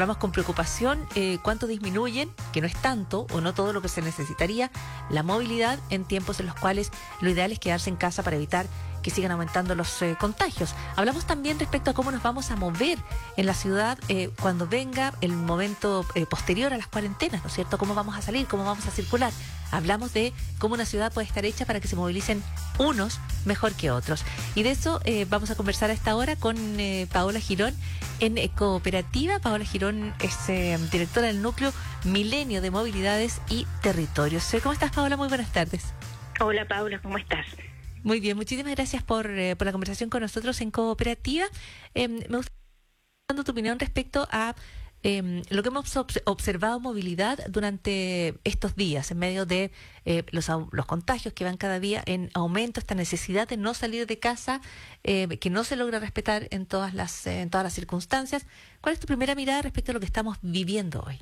[0.00, 3.88] Hablamos con preocupación eh, cuánto disminuyen, que no es tanto o no todo lo que
[3.88, 4.70] se necesitaría,
[5.10, 8.64] la movilidad en tiempos en los cuales lo ideal es quedarse en casa para evitar
[9.02, 10.74] que sigan aumentando los eh, contagios.
[10.96, 12.98] Hablamos también respecto a cómo nos vamos a mover
[13.36, 17.54] en la ciudad eh, cuando venga el momento eh, posterior a las cuarentenas, ¿no es
[17.54, 17.78] cierto?
[17.78, 18.46] ¿Cómo vamos a salir?
[18.46, 19.32] ¿Cómo vamos a circular?
[19.70, 22.42] Hablamos de cómo una ciudad puede estar hecha para que se movilicen
[22.78, 24.24] unos mejor que otros.
[24.54, 26.56] Y de eso vamos a conversar a esta hora con
[27.12, 27.76] Paola Girón
[28.20, 29.38] en Cooperativa.
[29.40, 30.46] Paola Girón es
[30.90, 31.72] directora del núcleo
[32.04, 34.48] Milenio de Movilidades y Territorios.
[34.62, 35.16] ¿Cómo estás, Paola?
[35.16, 35.94] Muy buenas tardes.
[36.40, 37.46] Hola, Paola, ¿cómo estás?
[38.02, 41.44] Muy bien, muchísimas gracias por, eh, por la conversación con nosotros en Cooperativa.
[41.94, 42.60] Eh, me gustaría
[43.28, 44.54] dando tu opinión respecto a
[45.02, 49.70] eh, lo que hemos observado movilidad durante estos días, en medio de
[50.04, 54.06] eh, los, los, contagios que van cada día en aumento, esta necesidad de no salir
[54.06, 54.60] de casa,
[55.02, 58.46] eh, que no se logra respetar en todas las en todas las circunstancias.
[58.80, 61.18] ¿Cuál es tu primera mirada respecto a lo que estamos viviendo hoy?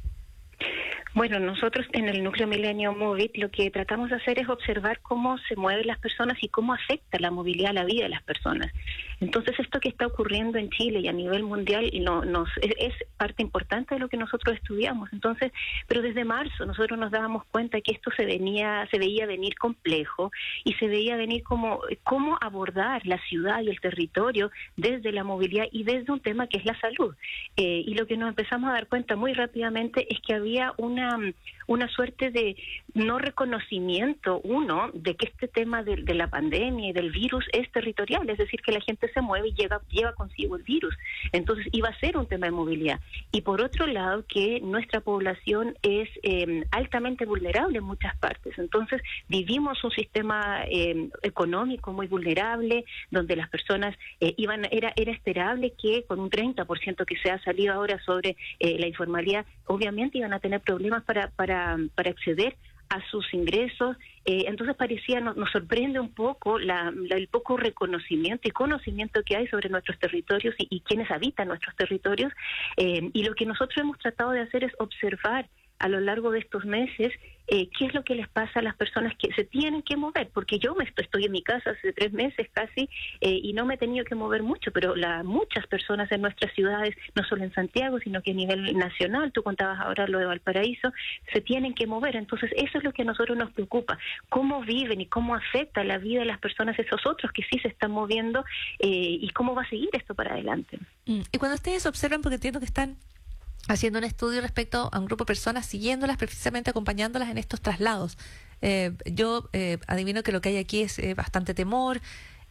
[1.14, 5.38] Bueno, nosotros en el núcleo Milenio Movit lo que tratamos de hacer es observar cómo
[5.48, 8.72] se mueven las personas y cómo afecta la movilidad a la vida de las personas.
[9.20, 13.42] Entonces, esto que está ocurriendo en Chile y a nivel mundial no, nos, es, parte
[13.42, 15.12] importante de lo que nosotros estudiamos.
[15.12, 15.52] Entonces,
[15.88, 20.30] pero desde marzo nosotros nos dábamos cuenta que esto se venía, se veía venir complejo
[20.64, 25.66] y se veía venir como cómo abordar la ciudad y el territorio desde la movilidad
[25.72, 27.14] y desde un tema que es la salud.
[27.56, 31.18] Eh, y lo que nos empezamos a dar cuenta muy rápidamente es que había una
[31.68, 32.56] una, suerte de
[32.94, 38.28] no reconocimiento, uno, de que este tema de, la pandemia y del virus es territorial,
[38.28, 40.94] es decir, que la gente se mueve y llega, lleva consigo el virus.
[41.32, 43.00] Entonces iba a ser un tema de movilidad.
[43.32, 48.58] Y por otro lado, que nuestra población es em, altamente vulnerable en muchas partes.
[48.58, 55.12] Entonces vivimos un sistema em, económico muy vulnerable, donde las personas eh, iban, era, era
[55.12, 60.18] esperable que con un 30% que se ha salido ahora sobre eh, la informalidad, obviamente
[60.18, 62.56] iban a tener problemas para, para, para acceder
[62.88, 63.96] a sus ingresos.
[64.24, 69.46] Eh, entonces parecía, nos, sorprende un poco la, el poco reconocimiento y conocimiento que hay
[69.48, 72.32] sobre nuestros territorios y, y quienes habitan nuestros territorios.
[72.76, 75.48] Eh, y lo que nosotros hemos tratado de hacer es observar
[75.78, 77.12] a lo largo de estos meses
[77.50, 80.28] eh, qué es lo que les pasa a las personas que se tienen que mover,
[80.34, 82.90] porque yo me estoy, en mi casa hace tres meses casi
[83.22, 86.52] eh, y no me he tenido que mover mucho, pero la, muchas personas en nuestras
[86.54, 90.26] ciudades, no solo en Santiago, sino que a nivel nacional, tú contabas ahora lo de
[90.26, 90.92] Valparaíso,
[91.32, 92.16] se tienen que mover.
[92.16, 95.96] Entonces, eso es lo que a nosotros nos preocupa, cómo viven y cómo afecta la
[95.96, 98.44] vida de las personas, esos otros que sí se están moviendo
[98.78, 100.78] eh, y cómo va a seguir esto para adelante.
[101.06, 102.98] Mm, y cuando ustedes observan, porque entiendo que están
[103.68, 108.18] haciendo un estudio respecto a un grupo de personas, siguiéndolas, precisamente acompañándolas en estos traslados.
[108.62, 112.00] Eh, yo eh, adivino que lo que hay aquí es eh, bastante temor.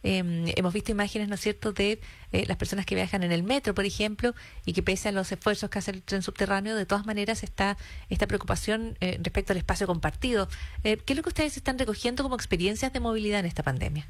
[0.02, 3.84] hemos visto imágenes, ¿no es cierto?, de las personas que viajan en el metro, por
[3.84, 4.32] ejemplo,
[4.64, 7.76] y que pese a los esfuerzos que hace el tren subterráneo, de todas maneras está
[8.08, 10.48] esta preocupación respecto al espacio compartido.
[10.84, 14.06] ¿Qué es lo que ustedes están recogiendo como experiencias de movilidad en esta pandemia?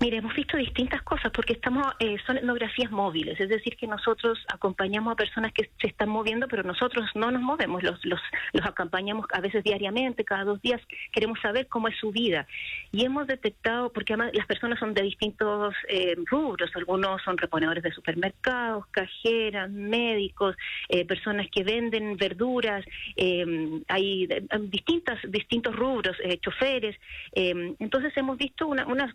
[0.00, 4.38] Mire, hemos visto distintas cosas porque estamos eh, son etnografías móviles, es decir, que nosotros
[4.46, 8.20] acompañamos a personas que se están moviendo, pero nosotros no nos movemos, los, los,
[8.52, 12.46] los acompañamos a veces diariamente, cada dos días, queremos saber cómo es su vida.
[12.92, 17.82] Y hemos detectado, porque además las personas son de distintos eh, rubros, algunos son reponedores
[17.82, 20.54] de supermercados, cajeras, médicos,
[20.90, 22.84] eh, personas que venden verduras,
[23.16, 24.28] eh, hay
[24.68, 26.96] distintas, distintos rubros, choferes.
[27.32, 29.12] Entonces hemos visto una, una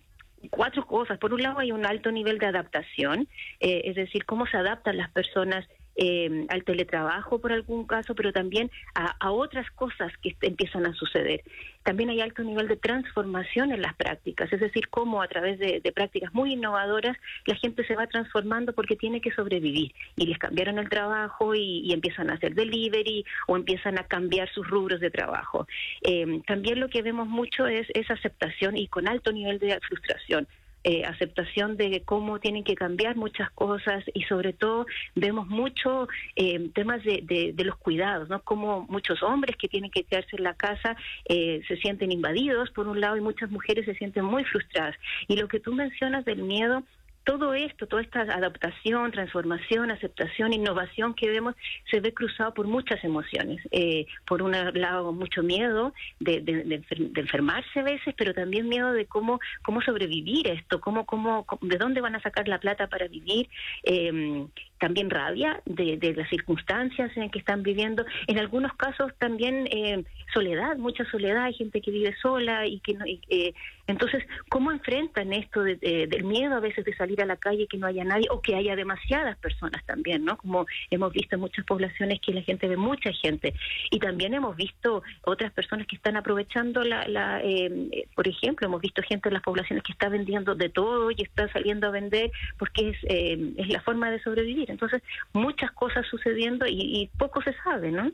[0.50, 1.18] cuatro cosas.
[1.18, 3.28] Por un lado hay un alto nivel de adaptación,
[3.60, 8.32] eh, es decir, cómo se adaptan las personas eh, al teletrabajo por algún caso, pero
[8.32, 11.42] también a, otras cosas que empiezan a suceder.
[11.84, 15.82] También hay alto nivel de transformación en las prácticas, es decir, cómo a través de,
[15.94, 20.80] prácticas muy innovadoras la gente se va transformando porque tiene que sobrevivir y les cambiaron
[20.80, 25.68] el trabajo y, empiezan a hacer delivery o empiezan a cambiar sus rubros de trabajo.
[26.02, 30.48] Eh, también lo que vemos mucho es, es aceptación y con alto nivel de frustración.
[30.86, 34.86] Eh, aceptación de cómo tienen que cambiar muchas cosas y sobre todo
[35.16, 38.42] vemos mucho eh, temas de, de, los cuidados, ¿no?
[38.42, 40.98] Como muchos hombres que tienen que quedarse en la casa
[41.30, 44.96] eh, se sienten invadidos por un lado y muchas mujeres se sienten muy frustradas.
[45.30, 46.84] Y lo que tú mencionas del miedo
[47.24, 51.56] todo esto, toda esta adaptación, transformación, aceptación, innovación que vemos,
[51.90, 53.62] se ve cruzado por muchas emociones.
[53.72, 56.84] Eh, por un lado, mucho miedo de, de,
[57.16, 62.02] enfermarse a veces, pero también miedo de cómo, cómo sobrevivir esto, cómo, cómo, de dónde
[62.02, 63.48] van a sacar la plata para vivir.
[63.84, 64.48] Eh,
[64.84, 68.06] también rabia de, de, las circunstancias en que están viviendo.
[68.28, 70.04] En algunos casos también eh,
[70.34, 73.54] soledad, mucha soledad, hay gente que vive sola y que no, eh,
[73.86, 77.78] entonces, ¿cómo enfrentan esto del miedo a veces de salir a la calle y que
[77.78, 80.38] no haya nadie o que haya demasiadas personas también, ¿no?
[80.38, 83.54] Como hemos visto en muchas poblaciones que la gente ve mucha gente
[83.92, 88.82] y también hemos visto otras personas que están aprovechando la, la eh, por ejemplo, hemos
[88.82, 92.32] visto gente en las poblaciones que está vendiendo de todo y está saliendo a vender
[92.58, 94.72] porque es, eh, es la forma de sobrevivir.
[94.74, 98.12] Entonces, muchas cosas sucediendo y, y poco se sabe, ¿no?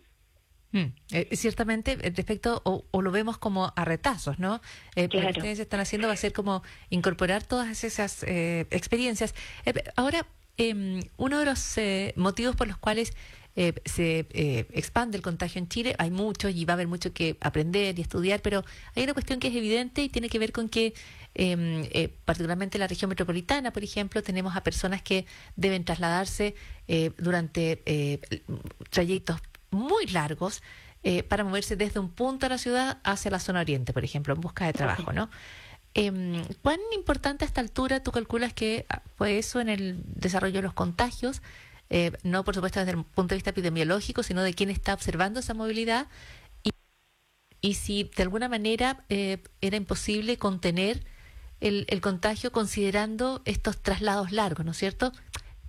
[0.71, 4.61] Mm, eh, ciertamente, respecto, o, lo vemos como a retazos, ¿no?
[4.95, 9.33] Eh, Lo que ustedes están haciendo va a ser como incorporar todas esas eh, experiencias.
[9.65, 10.27] Eh, ahora,
[10.57, 11.75] em, uno de los
[12.15, 13.13] motivos por los cuales
[13.56, 14.28] se
[14.74, 18.01] expande el contagio en Chile, hay muchos y va a haber mucho que aprender y
[18.01, 18.63] estudiar, pero
[18.96, 20.94] hay una cuestión que es evidente y tiene que ver con que,
[21.36, 21.86] em,
[22.24, 25.25] particularmente en la región metropolitana, por ejemplo, tenemos a personas que
[25.57, 26.56] deben trasladarse
[27.18, 28.22] durante
[28.90, 29.42] trayectos
[29.72, 30.62] muy largos
[31.04, 34.34] eh, para moverse desde un punto de la ciudad hacia la zona oriente, por ejemplo,
[34.34, 35.30] en busca de trabajo, ¿no?
[35.95, 36.12] Eh,
[36.62, 38.86] ¿Cuán importante a esta altura tú calculas que
[39.16, 41.42] fue eso en el desarrollo de los contagios?
[41.89, 45.39] Eh, no, por supuesto, desde el punto de vista epidemiológico, sino de quién está observando
[45.39, 46.07] esa movilidad
[46.63, 46.71] y,
[47.62, 51.03] y si de alguna manera eh, era imposible contener
[51.62, 55.12] el, el contagio considerando estos traslados largos, ¿no es cierto?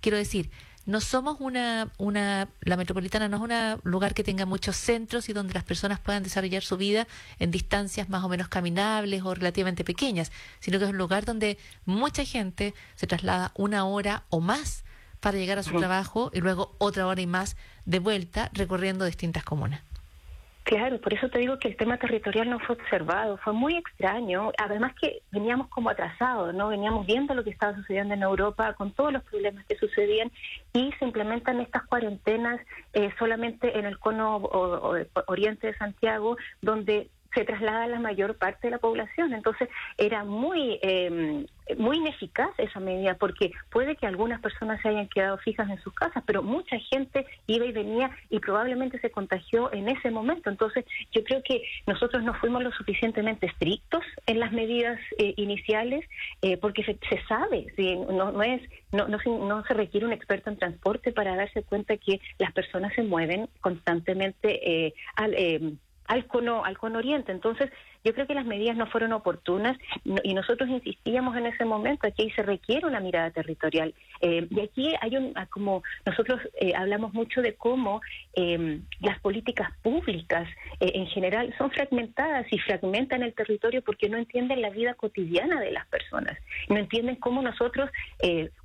[0.00, 0.50] Quiero decir,
[0.86, 5.32] no somos una, una, la metropolitana no es un lugar que tenga muchos centros y
[5.32, 7.06] donde las personas puedan desarrollar su vida
[7.38, 11.58] en distancias más o menos caminables o relativamente pequeñas, sino que es un lugar donde
[11.84, 14.84] mucha gente se traslada una hora o más
[15.20, 19.44] para llegar a su trabajo y luego otra hora y más de vuelta recorriendo distintas
[19.44, 19.82] comunas.
[20.70, 24.52] Claro, por eso te digo que el tema territorial no fue observado, fue muy extraño.
[24.56, 26.68] Además que veníamos como atrasados, ¿no?
[26.68, 30.30] Veníamos viendo lo que estaba sucediendo en Europa con todos los problemas que sucedían
[30.72, 32.60] y se implementan estas cuarentenas
[32.92, 34.48] eh, solamente en el cono
[35.26, 39.32] oriente de Santiago, donde se traslada la mayor parte de la población.
[39.32, 39.68] Entonces
[39.98, 41.46] era muy eh,
[41.76, 45.94] muy ineficaz esa medida porque puede que algunas personas se hayan quedado fijas en sus
[45.94, 50.50] casas, pero mucha gente iba y venía y probablemente se contagió en ese momento.
[50.50, 56.04] Entonces, yo creo que nosotros no fuimos lo suficientemente estrictos en las medidas eh, iniciales
[56.42, 57.66] eh, porque se, sabe,
[58.10, 58.62] no, no es
[58.92, 62.92] no, no, no, se requiere un experto en transporte para darse cuenta que las personas
[62.94, 65.34] se mueven constantemente eh, al
[66.10, 66.62] al cono,
[66.96, 67.30] oriente.
[67.30, 67.70] Entonces,
[68.02, 69.76] yo creo que las medidas no fueron oportunas
[70.24, 73.94] y nosotros insistíamos en ese momento, aquí se requiere una mirada territorial.
[74.20, 78.00] Eh, y aquí hay un, ah, como nosotros eh, hablamos mucho de cómo
[78.34, 80.48] em, las políticas públicas
[80.80, 85.60] eh, en general son fragmentadas y fragmentan el territorio porque no entienden la vida cotidiana
[85.60, 86.36] de las personas,
[86.68, 87.90] no entienden cómo nosotros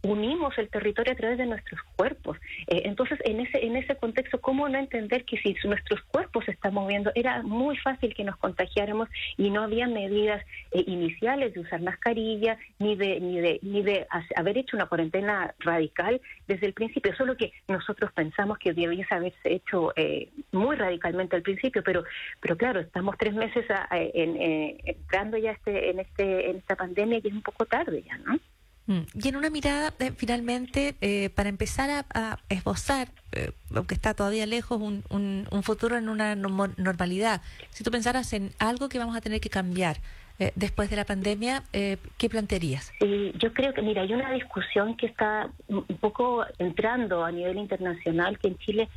[0.02, 2.38] unimos el territorio a través de nuestros cuerpos.
[2.68, 6.74] entonces, en ese, en ese contexto, ¿cómo no entender que si nuestros cuerpos se están
[6.74, 11.82] moviendo, era muy fácil que nos contagiáramos y no había medidas eh, iniciales de usar
[11.82, 17.16] mascarilla ni de ni de ni de haber hecho una cuarentena radical desde el principio
[17.16, 22.04] solo que nosotros pensamos que debiese haberse hecho eh, muy radicalmente al principio pero
[22.40, 27.20] pero claro estamos tres meses en, eh, entrando ya este en este en esta pandemia
[27.24, 28.40] y es un poco tarde ya no.
[28.88, 34.46] Y en una mirada, eh, finalmente, eh, para empezar a, esbozar, eh, aunque está todavía
[34.46, 37.42] lejos, un, un, futuro en una normalidad,
[37.72, 39.98] si tú pensaras en algo que vamos a tener que cambiar
[40.56, 42.92] después de la pandemia, ¿qué plantearías?
[43.00, 48.38] yo creo que, mira, hay una discusión que está un poco entrando a nivel internacional,
[48.38, 48.90] que en Chile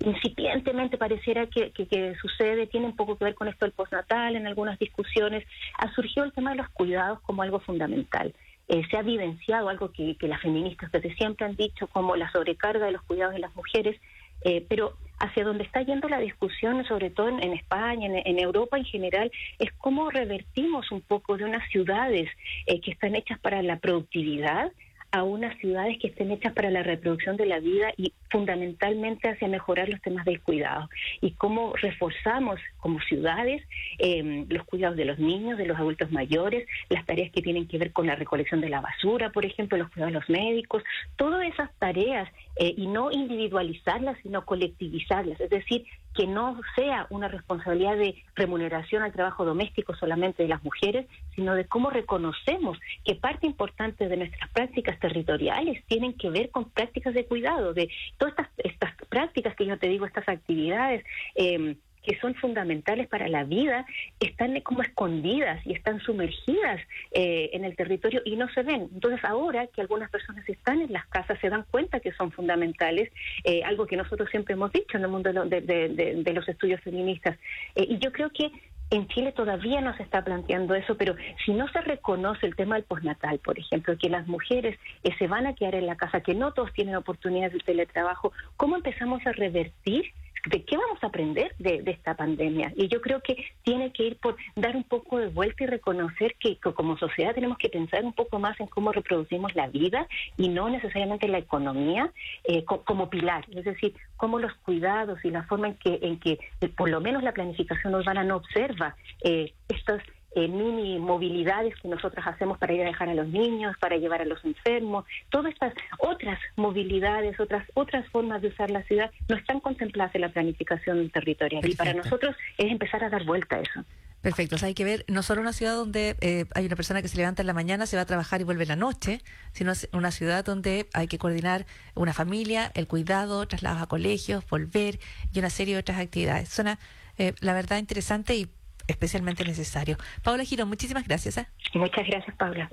[0.00, 4.46] incipientemente pareciera que, que, sucede, tiene un poco que ver con esto del postnatal, en
[4.46, 5.44] algunas discusiones,
[5.76, 8.32] ha surgido el tema de los cuidados como algo fundamental.
[8.68, 12.86] Eh, se ha evidenciado algo que, las feministas desde siempre han dicho, como la sobrecarga
[12.86, 13.98] de los cuidados de las mujeres,
[14.44, 18.84] eh, pero hacia donde está yendo la discusión, sobre todo en, España, en, Europa en
[18.84, 22.28] general, es cómo revertimos un poco de unas ciudades
[22.66, 24.70] eh, que están hechas para la productividad
[25.10, 29.48] a unas ciudades que estén hechas para la reproducción de la vida y fundamentalmente hacia
[29.48, 30.88] mejorar los temas del cuidado.
[31.20, 33.62] Y cómo reforzamos como ciudades
[33.98, 37.78] em, los cuidados de los niños, de los adultos mayores, las tareas que tienen que
[37.78, 40.82] ver con la recolección de la basura, por ejemplo, los cuidados de los médicos,
[41.16, 45.84] todas esas tareas eh, y no individualizarlas, sino colectivizarlas, es decir,
[46.14, 51.54] que no sea una responsabilidad de remuneración al trabajo doméstico solamente de las mujeres, sino
[51.54, 57.14] de cómo reconocemos que parte importante de nuestras prácticas territoriales tienen que ver con prácticas
[57.14, 61.04] de cuidado, de todas estas, estas prácticas que yo te digo, estas actividades.
[61.36, 63.86] Eh, que son fundamentales para la vida
[64.20, 66.80] están como escondidas y están sumergidas
[67.12, 68.88] eh, en el territorio y no se ven.
[68.92, 73.10] Entonces ahora que algunas personas están en las casas se dan cuenta que son fundamentales,
[73.44, 77.38] eh, algo que nosotros siempre hemos dicho en el mundo de, los estudios feministas.
[77.74, 78.50] Eh, y yo creo que
[78.90, 81.14] en Chile todavía no se está planteando eso, pero
[81.44, 84.78] si no se reconoce el tema del postnatal, por ejemplo, que las mujeres
[85.18, 88.76] se van a quedar en la casa, que no todos tienen oportunidades de teletrabajo, ¿cómo
[88.76, 90.12] empezamos a revertir
[90.48, 92.72] de qué vamos a aprender de, esta pandemia.
[92.76, 96.34] Y yo creo que tiene que ir por dar un poco de vuelta y reconocer
[96.38, 100.48] que, como sociedad tenemos que pensar un poco más en cómo reproducimos la vida y
[100.48, 102.12] no necesariamente la economía
[102.44, 103.44] eh, como pilar.
[103.54, 107.00] Es decir, cómo los cuidados y la forma en que, en que eh, por lo
[107.00, 110.02] menos la planificación urbana no observa eh, estos
[110.34, 114.22] eh, mini movilidades que nosotros hacemos para ir a dejar a los niños, para llevar
[114.22, 119.36] a los enfermos, todas estas otras movilidades, otras otras formas de usar la ciudad no
[119.36, 123.60] están contempladas en la planificación territorial y para nosotros es empezar a dar vuelta a
[123.60, 123.84] eso.
[124.20, 127.16] Perfecto, hay que ver no solo una ciudad donde eh, hay una persona que se
[127.16, 130.10] levanta en la mañana, se va a trabajar y vuelve en la noche, sino una
[130.10, 134.98] ciudad donde hay que coordinar una familia, el cuidado, traslados a colegios, volver
[135.32, 136.48] y una serie de otras actividades.
[136.48, 136.80] Suena,
[137.16, 138.48] eh, la verdad, interesante y
[138.88, 139.96] especialmente necesario.
[140.22, 141.38] Paula Girón, muchísimas gracias.
[141.38, 141.46] ¿eh?
[141.74, 142.70] Muchas gracias, Paula.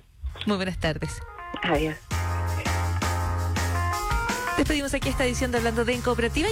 [0.47, 1.21] Muy buenas tardes.
[1.61, 1.95] Adiós.
[4.57, 6.49] Despedimos aquí esta edición de Hablando de En Cooperativa.